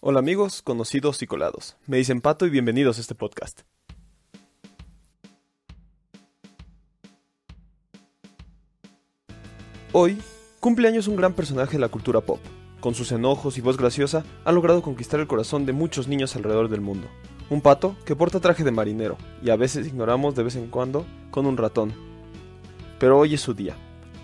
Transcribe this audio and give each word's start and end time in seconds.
Hola 0.00 0.18
amigos, 0.18 0.60
conocidos 0.60 1.22
y 1.22 1.26
colados. 1.26 1.78
Me 1.86 1.96
dicen 1.96 2.20
Pato 2.20 2.44
y 2.44 2.50
bienvenidos 2.50 2.98
a 2.98 3.00
este 3.00 3.14
podcast. 3.14 3.62
Hoy, 9.92 10.18
cumpleaños 10.60 11.08
un 11.08 11.16
gran 11.16 11.32
personaje 11.32 11.72
de 11.72 11.78
la 11.78 11.88
cultura 11.88 12.20
pop. 12.20 12.40
Con 12.80 12.94
sus 12.94 13.10
enojos 13.10 13.56
y 13.56 13.62
voz 13.62 13.78
graciosa, 13.78 14.22
ha 14.44 14.52
logrado 14.52 14.82
conquistar 14.82 15.18
el 15.18 15.26
corazón 15.26 15.64
de 15.64 15.72
muchos 15.72 16.08
niños 16.08 16.36
alrededor 16.36 16.68
del 16.68 16.82
mundo. 16.82 17.08
Un 17.48 17.62
pato 17.62 17.96
que 18.04 18.14
porta 18.14 18.38
traje 18.38 18.64
de 18.64 18.72
marinero 18.72 19.16
y 19.42 19.48
a 19.48 19.56
veces 19.56 19.86
ignoramos 19.86 20.34
de 20.34 20.42
vez 20.42 20.56
en 20.56 20.68
cuando 20.68 21.06
con 21.30 21.46
un 21.46 21.56
ratón. 21.56 21.94
Pero 22.98 23.18
hoy 23.18 23.32
es 23.32 23.40
su 23.40 23.54
día. 23.54 23.76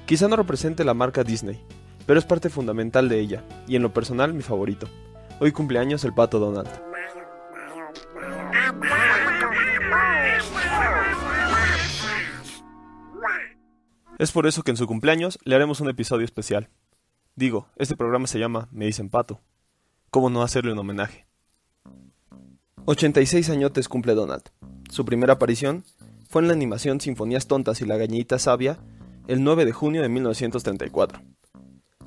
Quizá 0.05 0.29
no 0.29 0.37
represente 0.37 0.85
la 0.85 0.93
marca 0.93 1.25
Disney, 1.25 1.59
pero 2.05 2.19
es 2.19 2.27
parte 2.27 2.51
fundamental 2.51 3.09
de 3.09 3.21
ella, 3.21 3.43
y 3.67 3.77
en 3.77 3.83
lo 3.83 3.95
personal 3.95 4.35
mi 4.35 4.43
favorito. 4.43 4.87
Hoy 5.41 5.53
cumpleaños 5.53 6.05
el 6.05 6.15
pato 6.15 6.39
Donald. 6.39 6.71
Es 14.19 14.31
por 14.31 14.47
eso 14.47 14.63
que 14.63 14.71
en 14.71 14.77
su 14.77 14.87
cumpleaños 14.87 15.39
le 15.45 15.57
haremos 15.57 15.81
un 15.81 15.91
episodio 15.91 16.25
especial. 16.25 16.69
Digo, 17.35 17.69
este 17.77 17.97
programa 17.97 18.27
se 18.27 18.39
llama 18.39 18.69
Me 18.71 18.87
dicen 18.87 19.09
pato. 19.09 19.41
¿Cómo 20.11 20.31
no 20.31 20.43
hacerle 20.43 20.73
un 20.73 20.79
homenaje? 20.79 21.27
86 22.85 23.51
añotes 23.51 23.89
cumple 23.89 24.15
Donald. 24.15 24.45
Su 24.91 25.05
primera 25.05 25.35
aparición 25.35 25.85
fue 26.29 26.43
en 26.43 26.49
la 26.49 26.55
animación 26.55 27.01
Sinfonías 27.01 27.47
Tontas 27.47 27.81
y 27.81 27.87
la 27.87 27.97
Gañita 27.97 28.39
Sabia 28.39 28.79
el 29.29 29.43
9 29.45 29.65
de 29.65 29.73
junio 29.73 30.03
de 30.03 30.09
1934, 30.09 31.21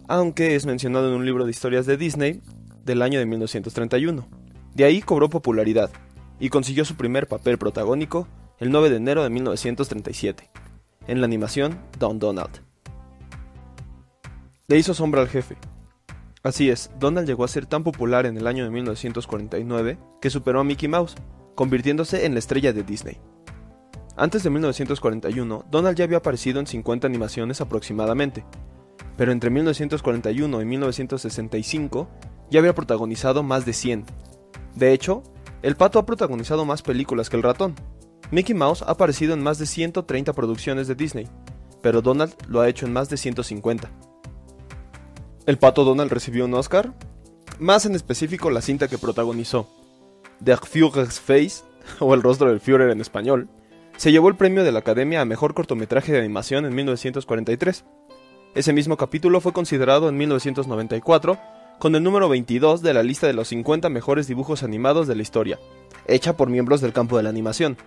aunque 0.08 0.56
es 0.56 0.66
mencionado 0.66 1.10
en 1.10 1.16
un 1.16 1.26
libro 1.26 1.46
de 1.46 1.52
historias 1.52 1.86
de 1.86 1.98
Disney 1.98 2.42
del 2.86 3.02
año 3.02 3.20
de 3.20 3.26
1931. 3.26 4.28
De 4.74 4.84
ahí 4.86 5.02
cobró 5.02 5.30
popularidad 5.30 5.92
y 6.40 6.50
consiguió 6.50 6.86
su 6.86 6.96
primer 6.96 7.28
papel 7.28 7.58
protagónico 7.58 8.28
el 8.60 8.72
9 8.72 8.90
de 8.90 8.98
enero 8.98 9.24
de 9.24 9.30
1937, 9.30 10.50
en 11.08 11.20
la 11.20 11.26
animación 11.26 11.80
Don 12.00 12.20
Donald. 12.20 12.62
Le 14.68 14.78
hizo 14.78 14.94
sombra 14.94 15.22
al 15.22 15.28
jefe. 15.28 15.58
Así 16.44 16.70
es, 16.70 16.92
Donald 17.00 17.28
llegó 17.28 17.44
a 17.44 17.50
ser 17.50 17.66
tan 17.66 17.84
popular 17.84 18.26
en 18.26 18.38
el 18.38 18.48
año 18.48 18.64
de 18.64 18.70
1949 18.70 19.98
que 20.22 20.30
superó 20.30 20.60
a 20.60 20.64
Mickey 20.64 20.88
Mouse, 20.88 21.16
convirtiéndose 21.56 22.26
en 22.26 22.34
la 22.34 22.40
estrella 22.40 22.72
de 22.72 22.84
Disney. 22.84 23.18
Antes 24.16 24.44
de 24.44 24.50
1941, 24.50 25.66
Donald 25.70 25.98
ya 25.98 26.06
había 26.06 26.20
aparecido 26.20 26.60
en 26.60 26.68
50 26.68 27.08
animaciones 27.08 27.62
aproximadamente, 27.62 28.46
pero 29.18 29.32
entre 29.32 29.50
1941 29.50 30.62
y 30.62 30.66
1965 30.66 32.08
ya 32.50 32.60
había 32.60 32.76
protagonizado 32.76 33.44
más 33.44 33.66
de 33.66 33.74
100. 33.74 34.06
De 34.76 34.94
hecho, 34.94 35.24
el 35.62 35.76
pato 35.76 36.00
ha 36.00 36.06
protagonizado 36.06 36.66
más 36.66 36.82
películas 36.82 37.30
que 37.30 37.38
el 37.38 37.44
ratón. 37.44 37.76
Mickey 38.32 38.56
Mouse 38.56 38.82
ha 38.82 38.92
aparecido 38.92 39.34
en 39.34 39.44
más 39.44 39.58
de 39.58 39.66
130 39.66 40.34
producciones 40.34 40.88
de 40.88 40.96
Disney, 40.96 41.28
pero 41.82 42.02
Donald 42.02 42.34
lo 42.48 42.62
ha 42.62 42.70
hecho 42.70 42.86
en 42.86 42.94
más 42.94 43.10
de 43.10 43.18
150. 43.18 43.90
¿El 45.46 45.58
pato 45.58 45.84
Donald 45.84 46.12
recibió 46.12 46.46
un 46.46 46.54
Oscar? 46.56 46.94
Más 47.60 47.86
en 47.86 47.96
específico 47.96 48.50
la 48.50 48.62
cinta 48.62 48.88
que 48.88 48.98
protagonizó, 48.98 49.70
Der 50.40 50.58
Führer's 50.58 51.20
Face, 51.20 51.64
o 52.00 52.14
El 52.14 52.24
rostro 52.24 52.50
del 52.50 52.60
Führer 52.60 52.90
en 52.90 53.02
español, 53.02 53.50
se 53.98 54.12
llevó 54.12 54.28
el 54.28 54.36
premio 54.36 54.64
de 54.64 54.72
la 54.72 54.80
Academia 54.80 55.22
a 55.22 55.26
Mejor 55.26 55.54
Cortometraje 55.54 56.12
de 56.12 56.20
Animación 56.20 56.66
en 56.66 56.76
1943. 56.76 57.86
Ese 58.54 58.74
mismo 58.74 58.98
capítulo 58.98 59.40
fue 59.40 59.54
considerado 59.54 60.10
en 60.10 60.18
1994 60.18 61.38
con 61.80 61.96
el 61.96 62.04
número 62.04 62.30
22 62.30 62.82
de 62.82 62.94
la 62.94 63.04
lista 63.04 63.28
de 63.28 63.34
los 63.34 63.50
50 63.50 63.90
mejores 63.90 64.28
dibujos 64.28 64.64
animados 64.64 65.08
de 65.08 65.16
la 65.16 65.22
historia, 65.22 65.60
hecha 66.08 66.38
por 66.38 66.50
miembros 66.50 66.82
del 66.82 66.94
campo 66.94 67.18
de 67.18 67.24
la 67.24 67.30
animación. 67.30 67.78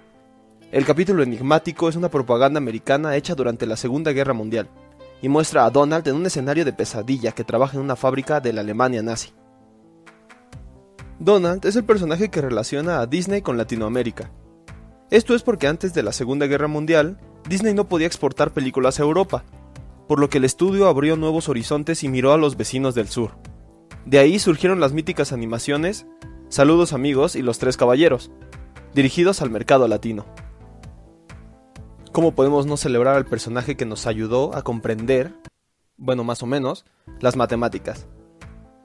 El 0.70 0.84
capítulo 0.84 1.22
enigmático 1.22 1.88
es 1.88 1.96
una 1.96 2.10
propaganda 2.10 2.58
americana 2.58 3.16
hecha 3.16 3.34
durante 3.34 3.66
la 3.66 3.76
Segunda 3.76 4.12
Guerra 4.12 4.34
Mundial, 4.34 4.68
y 5.22 5.28
muestra 5.28 5.64
a 5.64 5.70
Donald 5.70 6.06
en 6.06 6.16
un 6.16 6.26
escenario 6.26 6.64
de 6.64 6.72
pesadilla 6.72 7.32
que 7.32 7.44
trabaja 7.44 7.76
en 7.76 7.82
una 7.82 7.96
fábrica 7.96 8.40
de 8.40 8.52
la 8.52 8.60
Alemania 8.60 9.02
nazi. 9.02 9.30
Donald 11.18 11.64
es 11.64 11.74
el 11.74 11.84
personaje 11.84 12.28
que 12.28 12.40
relaciona 12.40 13.00
a 13.00 13.06
Disney 13.06 13.42
con 13.42 13.56
Latinoamérica. 13.56 14.30
Esto 15.10 15.34
es 15.34 15.42
porque 15.42 15.66
antes 15.66 15.94
de 15.94 16.02
la 16.02 16.12
Segunda 16.12 16.46
Guerra 16.46 16.68
Mundial, 16.68 17.18
Disney 17.48 17.74
no 17.74 17.88
podía 17.88 18.06
exportar 18.06 18.52
películas 18.52 19.00
a 19.00 19.02
Europa, 19.02 19.42
por 20.06 20.20
lo 20.20 20.28
que 20.28 20.38
el 20.38 20.44
estudio 20.44 20.86
abrió 20.86 21.16
nuevos 21.16 21.48
horizontes 21.48 22.04
y 22.04 22.08
miró 22.08 22.32
a 22.32 22.38
los 22.38 22.56
vecinos 22.56 22.94
del 22.94 23.08
sur. 23.08 23.32
De 24.08 24.18
ahí 24.18 24.38
surgieron 24.38 24.80
las 24.80 24.94
míticas 24.94 25.34
animaciones 25.34 26.06
Saludos 26.48 26.94
amigos 26.94 27.36
y 27.36 27.42
Los 27.42 27.58
Tres 27.58 27.76
Caballeros, 27.76 28.30
dirigidos 28.94 29.42
al 29.42 29.50
mercado 29.50 29.86
latino. 29.86 30.24
¿Cómo 32.10 32.34
podemos 32.34 32.64
no 32.64 32.78
celebrar 32.78 33.16
al 33.16 33.26
personaje 33.26 33.76
que 33.76 33.84
nos 33.84 34.06
ayudó 34.06 34.56
a 34.56 34.62
comprender, 34.62 35.34
bueno, 35.98 36.24
más 36.24 36.42
o 36.42 36.46
menos, 36.46 36.86
las 37.20 37.36
matemáticas? 37.36 38.06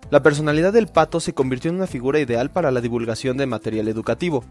La 0.09 0.21
personalidad 0.21 0.73
del 0.73 0.87
pato 0.87 1.21
se 1.21 1.33
convirtió 1.33 1.69
en 1.69 1.77
una 1.77 1.87
figura 1.87 2.19
ideal 2.19 2.51
para 2.51 2.69
la 2.71 2.81
divulgación 2.81 3.37
de 3.37 3.45
material 3.45 3.87
educativo. 3.87 4.43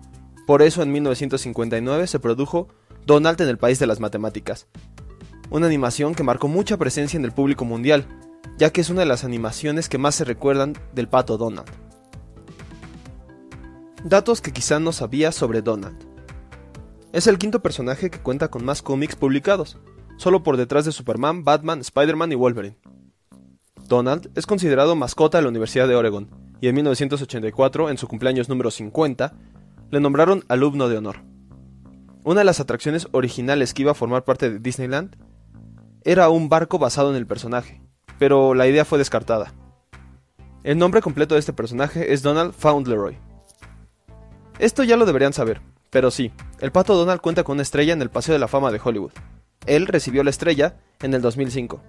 Por 0.47 0.63
eso 0.63 0.83
en 0.83 0.91
1959 0.91 2.07
se 2.07 2.19
produjo 2.19 2.69
Donald 3.05 3.39
en 3.43 3.51
el 3.51 3.59
país 3.59 3.79
de 3.79 3.87
las 3.87 4.01
matemáticas, 4.01 4.69
una 5.51 5.67
animación 5.67 6.15
que 6.15 6.23
marcó 6.23 6.49
mucha 6.49 6.79
presencia 6.79 7.19
en 7.19 7.27
el 7.27 7.33
público 7.33 7.67
mundial, 7.67 8.07
ya 8.59 8.71
que 8.71 8.81
es 8.81 8.91
una 8.91 9.01
de 9.01 9.07
las 9.07 9.25
animaciones 9.25 9.89
que 9.89 9.99
más 9.99 10.15
se 10.15 10.25
recuerdan 10.25 10.75
del 10.95 11.09
pato 11.09 11.37
Donald. 11.39 11.69
Datos 14.05 14.41
que 14.41 14.53
quizá 14.53 14.81
no 14.81 14.93
sabías 14.93 15.35
sobre 15.35 15.63
Donald. 15.63 15.97
Es 17.13 17.27
el 17.27 17.39
quinto 17.39 17.61
personaje 17.61 18.11
que 18.11 18.21
cuenta 18.21 18.49
con 18.49 18.65
más 18.65 18.83
cómics 18.83 19.17
publicados, 19.17 19.79
solo 20.17 20.43
por 20.43 20.57
detrás 20.57 20.85
de 20.85 20.93
Superman, 20.93 21.45
Batman, 21.45 21.81
Spider-Man 21.81 22.33
y 22.33 22.35
Wolverine. 22.35 22.79
Donald 23.87 24.31
es 24.35 24.47
considerado 24.47 24.97
mascota 24.97 25.39
de 25.39 25.43
la 25.43 25.51
Universidad 25.51 25.87
de 25.87 25.95
Oregon, 25.95 26.31
y 26.61 26.69
en 26.69 26.75
1984, 26.77 27.91
en 27.91 27.99
su 27.99 28.09
cumpleaños 28.09 28.49
número 28.49 28.71
50, 28.71 29.35
le 29.91 30.01
nombraron 30.01 30.45
alumno 30.49 30.89
de 30.89 30.97
honor. 30.97 31.17
Una 32.25 32.41
de 32.41 32.45
las 32.45 32.61
atracciones 32.61 33.09
originales 33.11 33.75
que 33.75 33.83
iba 33.83 33.91
a 33.91 33.97
formar 33.97 34.25
parte 34.25 34.49
de 34.49 34.59
Disneyland 34.61 35.17
era 36.05 36.31
un 36.31 36.49
barco 36.49 36.79
basado 36.79 37.11
en 37.11 37.17
el 37.17 37.27
personaje, 37.27 37.83
pero 38.23 38.55
la 38.55 38.69
idea 38.69 38.85
fue 38.85 38.99
descartada. 38.99 39.53
El 40.63 40.79
nombre 40.79 41.01
completo 41.01 41.35
de 41.35 41.41
este 41.41 41.53
personaje 41.53 42.13
es 42.13 42.23
Donald 42.23 42.55
Fauntleroy. 42.55 43.19
Esto 44.61 44.85
ya 44.85 44.97
lo 44.97 45.07
deberían 45.07 45.33
saber, 45.33 45.61
pero 45.91 46.13
sí, 46.13 46.31
el 46.61 46.71
pato 46.71 46.95
Donald 46.95 47.21
cuenta 47.21 47.43
con 47.43 47.55
una 47.55 47.63
estrella 47.63 47.93
en 47.93 48.01
el 48.01 48.11
Paseo 48.11 48.35
de 48.35 48.39
la 48.39 48.47
Fama 48.47 48.71
de 48.71 48.81
Hollywood. 48.81 49.11
Él 49.67 49.89
recibió 49.89 50.23
la 50.23 50.31
estrella 50.31 50.77
en 51.01 51.15
el 51.15 51.21
2005. 51.21 51.83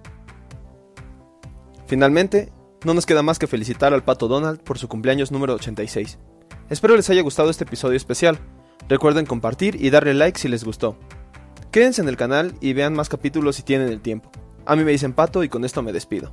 Finalmente, 1.86 2.50
no 2.84 2.94
nos 2.94 3.06
queda 3.06 3.22
más 3.22 3.38
que 3.38 3.46
felicitar 3.46 3.94
al 3.94 4.02
pato 4.02 4.26
Donald 4.26 4.60
por 4.60 4.76
su 4.76 4.88
cumpleaños 4.88 5.30
número 5.30 5.54
86. 5.54 6.18
Espero 6.68 6.96
les 6.96 7.08
haya 7.10 7.22
gustado 7.22 7.48
este 7.48 7.62
episodio 7.62 7.96
especial. 7.96 8.40
Recuerden 8.88 9.26
compartir 9.26 9.76
y 9.80 9.90
darle 9.90 10.14
like 10.14 10.36
si 10.36 10.48
les 10.48 10.64
gustó. 10.64 10.98
Quédense 11.70 12.02
en 12.02 12.08
el 12.08 12.16
canal 12.16 12.54
y 12.60 12.72
vean 12.72 12.92
más 12.92 13.08
capítulos 13.08 13.54
si 13.54 13.62
tienen 13.62 13.86
el 13.86 14.00
tiempo. 14.00 14.32
A 14.66 14.76
mí 14.76 14.84
me 14.84 14.92
dicen 14.92 15.12
pato 15.12 15.42
y 15.44 15.48
con 15.48 15.64
esto 15.64 15.82
me 15.82 15.92
despido. 15.92 16.32